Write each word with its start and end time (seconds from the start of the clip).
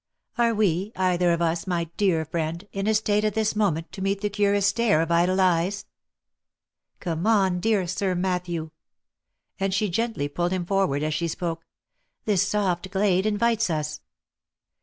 —Are 0.39 0.55
we, 0.55 0.91
either 0.95 1.31
of 1.31 1.43
us, 1.43 1.67
my 1.67 1.83
dear 1.95 2.25
friend, 2.25 2.67
in 2.71 2.87
a 2.87 2.95
state 2.95 3.23
at 3.23 3.35
this 3.35 3.55
moment 3.55 3.91
to 3.91 4.01
meet 4.01 4.21
the 4.21 4.31
curious 4.31 4.65
stare 4.65 4.99
of 4.99 5.11
idle 5.11 5.39
eyes?— 5.39 5.85
Come 6.99 7.27
on, 7.27 7.59
dear 7.59 7.85
Sir 7.85 8.15
Matthew!"— 8.15 8.71
and 9.59 9.75
she 9.75 9.91
gently 9.91 10.27
pulled 10.27 10.53
him 10.53 10.65
forward 10.65 11.03
as 11.03 11.13
she 11.13 11.27
spoke 11.27 11.67
—"this 12.25 12.41
soft 12.41 12.89
glade 12.89 13.27
invites 13.27 13.69
us." 13.69 14.01